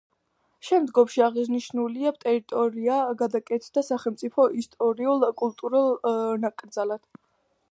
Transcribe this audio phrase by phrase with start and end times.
[0.69, 5.97] შემდგომში აღნიშნული ტერიტორია გადაკეთდა სახელმწიფო ისტორიულ-კულტურულ
[6.49, 7.11] ნაკრძალად.